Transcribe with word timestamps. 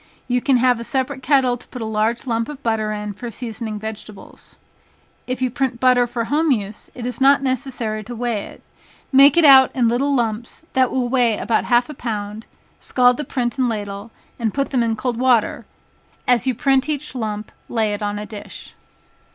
You 0.27 0.41
can 0.41 0.57
have 0.57 0.79
a 0.79 0.83
separate 0.83 1.21
kettle 1.21 1.57
to 1.57 1.67
put 1.67 1.79
a 1.79 1.85
large 1.85 2.25
lump 2.25 2.49
of 2.49 2.63
butter 2.63 2.91
in 2.91 3.13
for 3.13 3.29
seasoning 3.29 3.77
vegetables. 3.77 4.57
If 5.27 5.43
you 5.43 5.51
print 5.51 5.79
butter 5.79 6.07
for 6.07 6.23
home 6.23 6.49
use, 6.49 6.89
it 6.95 7.05
is 7.05 7.21
not 7.21 7.43
necessary 7.43 8.03
to 8.05 8.15
weigh 8.15 8.41
it, 8.45 8.63
make 9.11 9.37
it 9.37 9.45
out 9.45 9.69
in 9.75 9.87
little 9.87 10.15
lumps 10.15 10.65
that 10.73 10.89
will 10.89 11.07
weigh 11.07 11.37
about 11.37 11.65
half 11.65 11.87
a 11.87 11.93
pound, 11.93 12.47
scald 12.79 13.17
the 13.17 13.23
print 13.23 13.59
and 13.59 13.69
ladle, 13.69 14.09
and 14.39 14.55
put 14.55 14.71
them 14.71 14.81
in 14.81 14.95
cold 14.95 15.17
water, 15.19 15.67
as 16.27 16.47
you 16.47 16.55
print 16.55 16.89
each 16.89 17.13
lump, 17.13 17.51
lay 17.69 17.93
it 17.93 18.01
on 18.01 18.17
a 18.17 18.25
dish. 18.25 18.73